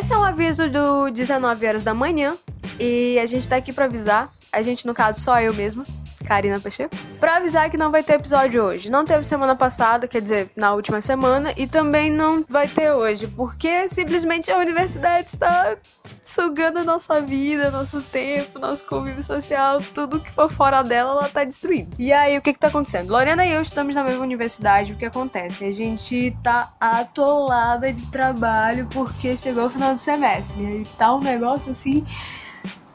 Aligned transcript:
Esse 0.00 0.14
é 0.14 0.16
um 0.16 0.24
aviso 0.24 0.70
do 0.70 1.10
19 1.10 1.66
horas 1.66 1.82
da 1.82 1.92
manhã 1.92 2.34
e 2.80 3.18
a 3.18 3.26
gente 3.26 3.48
tá 3.48 3.56
aqui 3.56 3.72
pra 3.72 3.84
avisar. 3.84 4.30
A 4.52 4.62
gente, 4.62 4.86
no 4.86 4.94
caso, 4.94 5.20
só 5.20 5.40
eu 5.40 5.54
mesma. 5.54 5.84
Karina 6.24 6.60
Pacheco, 6.60 6.94
pra 7.18 7.36
avisar 7.36 7.70
que 7.70 7.76
não 7.76 7.90
vai 7.90 8.02
ter 8.02 8.14
episódio 8.14 8.62
hoje. 8.62 8.90
Não 8.90 9.04
teve 9.04 9.24
semana 9.24 9.56
passada, 9.56 10.06
quer 10.06 10.20
dizer, 10.20 10.50
na 10.54 10.72
última 10.74 11.00
semana, 11.00 11.52
e 11.56 11.66
também 11.66 12.10
não 12.10 12.44
vai 12.48 12.68
ter 12.68 12.92
hoje, 12.92 13.26
porque 13.26 13.88
simplesmente 13.88 14.50
a 14.50 14.58
universidade 14.58 15.30
está 15.30 15.76
sugando 16.22 16.84
nossa 16.84 17.20
vida, 17.20 17.70
nosso 17.70 18.00
tempo, 18.02 18.58
nosso 18.58 18.84
convívio 18.86 19.22
social, 19.22 19.80
tudo 19.94 20.20
que 20.20 20.30
for 20.30 20.50
fora 20.50 20.82
dela, 20.82 21.12
ela 21.12 21.28
tá 21.28 21.42
destruindo. 21.42 21.90
E 21.98 22.12
aí, 22.12 22.36
o 22.36 22.42
que 22.42 22.52
que 22.52 22.58
tá 22.58 22.68
acontecendo? 22.68 23.10
Lorena 23.10 23.44
e 23.44 23.52
eu 23.52 23.62
estamos 23.62 23.94
na 23.94 24.04
mesma 24.04 24.22
universidade, 24.22 24.92
o 24.92 24.96
que 24.96 25.06
acontece? 25.06 25.64
A 25.64 25.72
gente 25.72 26.36
tá 26.42 26.72
atolada 26.78 27.92
de 27.92 28.02
trabalho 28.06 28.86
porque 28.92 29.36
chegou 29.36 29.66
o 29.66 29.70
final 29.70 29.94
do 29.94 29.98
semestre, 29.98 30.62
e 30.62 30.66
aí 30.66 30.84
tá 30.98 31.14
um 31.14 31.20
negócio 31.20 31.72
assim. 31.72 32.04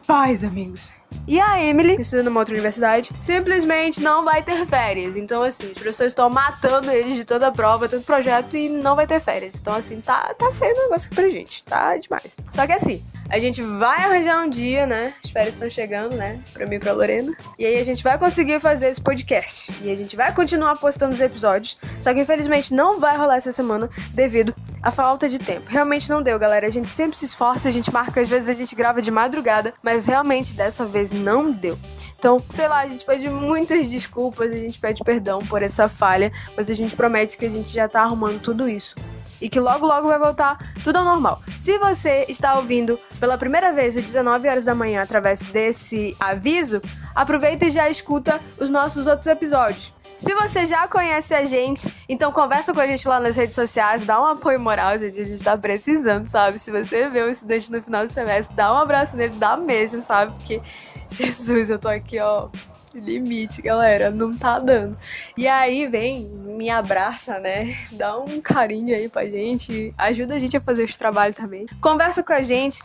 Paz, 0.06 0.44
amigos. 0.44 0.94
E 1.28 1.40
a 1.40 1.64
Emily, 1.64 2.00
estudando 2.00 2.26
numa 2.26 2.40
outra 2.40 2.54
universidade, 2.54 3.10
simplesmente 3.20 4.02
não 4.04 4.24
vai 4.24 4.44
ter 4.44 4.64
férias. 4.66 5.18
Então, 5.18 5.42
assim, 5.42 5.68
os 5.68 5.74
professores 5.74 6.12
estão 6.12 6.30
matando 6.30 6.92
eles 6.92 7.16
de 7.16 7.26
toda 7.26 7.48
a 7.48 7.52
prova, 7.52 7.90
todo 7.90 8.04
projeto 8.04 8.56
e 8.56 8.70
não 8.70 8.96
vai 8.96 9.08
ter 9.08 9.20
férias. 9.20 9.56
Então, 9.56 9.74
assim, 9.74 10.00
tá, 10.02 10.34
tá 10.38 10.52
feio 10.52 10.76
o 10.76 10.84
negócio 10.84 11.08
aqui 11.08 11.16
pra 11.16 11.30
gente. 11.30 11.64
Tá 11.64 11.98
demais. 11.98 12.36
Só 12.52 12.68
que 12.68 12.74
assim, 12.74 13.04
a 13.36 13.40
gente 13.40 13.62
vai 13.62 13.98
arranjar 14.06 14.42
um 14.46 14.50
dia, 14.50 14.88
né? 14.88 15.14
As 15.22 15.30
férias 15.30 15.56
estão 15.56 15.70
chegando, 15.70 16.16
né? 16.16 16.40
Pra 16.54 16.66
mim 16.66 16.76
e 16.76 16.80
pra 16.80 16.94
Lorena. 16.94 17.36
E 17.60 17.66
aí 17.66 17.78
a 17.78 17.84
gente 17.84 18.02
vai 18.02 18.18
conseguir 18.18 18.62
fazer 18.62 18.88
esse 18.88 19.02
podcast. 19.02 19.74
E 19.82 19.92
a 19.92 19.96
gente 19.96 20.16
vai 20.16 20.34
continuar 20.34 20.78
postando 20.78 21.14
os 21.14 21.20
episódios. 21.20 21.78
Só 22.00 22.14
que 22.14 22.22
infelizmente 22.22 22.74
não 22.74 22.98
vai 22.98 23.18
rolar 23.18 23.36
essa 23.36 23.52
semana 23.52 23.90
devido 24.14 24.56
à 24.82 24.90
falta 24.90 25.28
de 25.28 25.38
tempo. 25.38 25.70
Realmente 25.70 26.10
não 26.10 26.24
deu, 26.24 26.40
galera. 26.40 26.66
A 26.66 26.70
gente 26.70 26.90
sempre 26.90 27.18
se 27.18 27.26
esforça, 27.26 27.68
a 27.68 27.72
gente 27.72 27.92
marca, 27.92 28.22
às 28.22 28.30
vezes 28.30 28.48
a 28.48 28.54
gente 28.54 28.74
grava 28.74 29.02
de 29.02 29.12
madrugada, 29.12 29.74
mas 29.84 30.06
realmente 30.06 30.54
dessa 30.54 30.86
vez 30.86 31.12
não 31.12 31.52
deu. 31.52 31.78
Então, 32.18 32.42
sei 32.50 32.70
lá, 32.70 32.84
a 32.84 32.88
gente 32.88 33.06
pede 33.06 33.28
muitas 33.28 33.90
desculpas, 33.90 34.54
a 34.54 34.58
gente 34.58 34.80
pede 34.80 35.04
perdão 35.04 35.40
por 35.40 35.62
essa 35.62 35.90
falha, 35.90 36.32
mas 36.56 36.72
a 36.72 36.74
gente 36.74 36.96
promete 36.96 37.38
que 37.38 37.46
a 37.46 37.50
gente 37.50 37.68
já 37.68 37.90
tá 37.90 38.02
arrumando 38.02 38.40
tudo 38.40 38.70
isso 38.70 38.96
e 39.42 39.50
que 39.50 39.60
logo 39.60 39.86
logo 39.86 40.08
vai 40.08 40.20
voltar 40.20 40.74
tudo 40.84 40.98
ao 40.98 41.06
normal. 41.06 41.42
Se 41.58 41.78
você 41.78 42.26
está 42.28 42.56
ouvindo 42.56 43.00
pela 43.20 43.38
primeira 43.38 43.72
vez 43.72 43.98
às 43.98 44.04
19 44.04 44.48
horas 44.48 44.66
da 44.66 44.76
manhã 44.76 45.02
através 45.02 45.42
desse 45.42 46.16
aviso, 46.20 46.82
aproveita 47.14 47.66
e 47.66 47.70
já 47.70 47.90
escuta 47.90 48.40
os 48.60 48.70
nossos 48.70 49.08
outros 49.08 49.28
episódios. 49.28 49.94
Se 50.18 50.34
você 50.34 50.66
já 50.66 50.88
conhece 50.88 51.36
a 51.36 51.44
gente, 51.44 51.94
então 52.08 52.32
conversa 52.32 52.74
com 52.74 52.80
a 52.80 52.88
gente 52.88 53.06
lá 53.06 53.20
nas 53.20 53.36
redes 53.36 53.54
sociais, 53.54 54.06
dá 54.06 54.22
um 54.22 54.26
apoio 54.26 54.60
moral, 54.60 54.98
gente, 54.98 55.20
a 55.20 55.26
gente 55.26 55.44
tá 55.44 55.58
precisando, 55.58 56.26
sabe? 56.26 56.58
Se 56.58 56.72
você 56.72 57.10
vê 57.10 57.22
um 57.22 57.30
estudante 57.30 57.70
no 57.70 57.84
final 57.84 58.06
do 58.06 58.12
semestre, 58.12 58.56
dá 58.56 58.74
um 58.74 58.78
abraço 58.78 59.18
nele, 59.18 59.36
dá 59.36 59.58
mesmo, 59.58 60.02
sabe? 60.02 60.34
Porque, 60.36 60.62
Jesus, 61.12 61.70
eu 61.70 61.78
tô 61.78 61.90
aqui, 61.90 62.18
ó, 62.20 62.48
limite, 62.94 63.62
galera, 63.62 64.10
não 64.10 64.38
tá 64.38 64.58
dando. 64.58 64.98
E 65.36 65.48
aí 65.48 65.86
vem, 65.88 66.30
me 66.56 66.70
abraça, 66.70 67.40
né? 67.40 67.76
Dá 67.92 68.18
um 68.18 68.42
carinho 68.42 68.96
aí 68.96 69.10
pra 69.10 69.28
gente, 69.28 69.94
ajuda 69.98 70.36
a 70.36 70.40
gente 70.40 70.58
a 70.58 70.62
fazer 70.62 70.84
esse 70.84 70.98
trabalho 70.98 71.34
também. 71.34 71.66
Conversa 71.82 72.24
com 72.24 72.34
a 72.34 72.42
gente. 72.42 72.82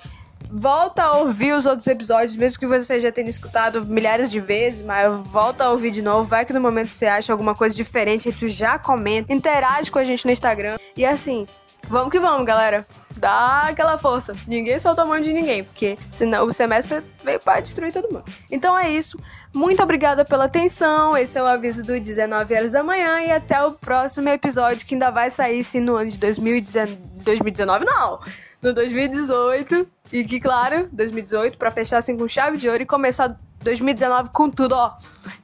Volta 0.53 1.05
a 1.05 1.19
ouvir 1.19 1.53
os 1.53 1.65
outros 1.65 1.87
episódios, 1.87 2.35
mesmo 2.35 2.59
que 2.59 2.67
você 2.67 2.99
já 2.99 3.13
tenha 3.13 3.29
escutado 3.29 3.87
milhares 3.87 4.31
de 4.31 4.41
vezes, 4.41 4.83
mas 4.83 5.25
volta 5.29 5.65
a 5.65 5.71
ouvir 5.71 5.93
de 5.93 6.03
novo. 6.03 6.25
Vai 6.25 6.45
que 6.45 6.53
no 6.53 6.61
momento 6.61 6.91
você 6.91 7.07
acha 7.07 7.33
alguma 7.33 7.55
coisa 7.55 7.77
diferente, 7.77 8.33
tu 8.33 8.49
já 8.49 8.77
comenta, 8.77 9.33
interage 9.33 9.93
com 9.93 9.99
a 10.01 10.05
gente 10.05 10.25
no 10.25 10.33
Instagram. 10.33 10.77
E 10.97 11.05
assim, 11.07 11.47
vamos 11.89 12.11
que 12.11 12.19
vamos, 12.19 12.45
galera 12.45 12.85
dá 13.21 13.67
aquela 13.69 13.99
força. 13.99 14.35
Ninguém 14.47 14.79
solta 14.79 15.03
a 15.03 15.05
mão 15.05 15.21
de 15.21 15.33
ninguém, 15.33 15.63
porque 15.63 15.99
senão 16.11 16.47
o 16.47 16.53
semestre 16.53 17.03
veio 17.23 17.39
para 17.39 17.61
destruir 17.61 17.93
todo 17.93 18.11
mundo. 18.11 18.25
Então 18.51 18.77
é 18.77 18.91
isso. 18.91 19.19
Muito 19.53 19.83
obrigada 19.83 20.25
pela 20.25 20.45
atenção. 20.47 21.17
Esse 21.17 21.39
é 21.39 21.43
o 21.43 21.47
aviso 21.47 21.85
do 21.85 22.01
19 22.01 22.55
horas 22.55 22.73
da 22.73 22.83
manhã 22.83 23.21
e 23.21 23.31
até 23.31 23.63
o 23.63 23.73
próximo 23.73 24.29
episódio 24.29 24.87
que 24.87 24.95
ainda 24.95 25.11
vai 25.11 25.31
sair 25.31 25.63
sim 25.63 25.81
no 25.81 25.97
ano 25.97 26.11
de 26.11 26.19
2019, 26.19 26.99
2019 27.23 27.85
não, 27.85 28.21
no 28.63 28.73
2018. 28.73 29.87
E 30.13 30.25
que 30.25 30.41
claro, 30.41 30.89
2018 30.91 31.57
para 31.57 31.71
fechar 31.71 31.99
assim 31.99 32.17
com 32.17 32.27
chave 32.27 32.57
de 32.57 32.69
ouro 32.69 32.83
e 32.83 32.87
começar 32.87 33.37
2019 33.63 34.31
com 34.31 34.51
tudo, 34.51 34.75
ó. 34.75 34.93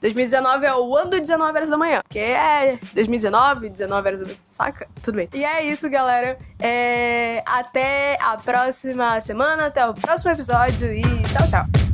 2019 0.00 0.66
é 0.66 0.74
o 0.74 0.96
ano 0.96 1.10
do 1.12 1.20
19 1.20 1.56
horas 1.56 1.70
da 1.70 1.76
manhã. 1.76 2.02
Que 2.08 2.18
é 2.18 2.78
2019, 2.94 3.70
19 3.70 4.08
horas 4.08 4.20
da 4.20 4.26
manhã. 4.26 4.38
Saca? 4.48 4.88
Tudo 5.02 5.16
bem. 5.16 5.28
E 5.32 5.44
é 5.44 5.64
isso, 5.64 5.88
galera. 5.88 6.38
É... 6.58 7.42
Até 7.46 8.18
a 8.20 8.36
próxima 8.36 9.20
semana, 9.20 9.66
até 9.66 9.86
o 9.86 9.94
próximo 9.94 10.30
episódio 10.30 10.92
e 10.92 11.02
tchau, 11.02 11.48
tchau. 11.48 11.85